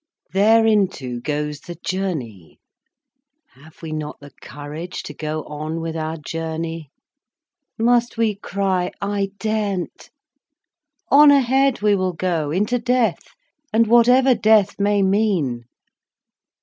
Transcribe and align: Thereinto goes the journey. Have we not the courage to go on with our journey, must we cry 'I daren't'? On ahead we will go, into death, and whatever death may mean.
Thereinto 0.33 1.19
goes 1.19 1.59
the 1.59 1.75
journey. 1.85 2.57
Have 3.51 3.79
we 3.83 3.91
not 3.91 4.19
the 4.19 4.31
courage 4.41 5.03
to 5.03 5.13
go 5.13 5.43
on 5.43 5.79
with 5.79 5.95
our 5.95 6.17
journey, 6.17 6.89
must 7.77 8.17
we 8.17 8.33
cry 8.33 8.89
'I 8.99 9.29
daren't'? 9.37 10.09
On 11.11 11.29
ahead 11.29 11.83
we 11.83 11.95
will 11.95 12.13
go, 12.13 12.49
into 12.49 12.79
death, 12.79 13.27
and 13.71 13.85
whatever 13.85 14.33
death 14.33 14.79
may 14.79 15.03
mean. 15.03 15.65